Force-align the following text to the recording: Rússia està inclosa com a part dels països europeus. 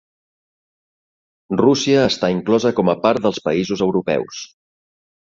Rússia 1.59 1.99
està 2.11 2.29
inclosa 2.35 2.71
com 2.79 2.89
a 2.93 2.95
part 3.03 3.27
dels 3.27 3.41
països 3.49 3.83
europeus. 3.87 4.41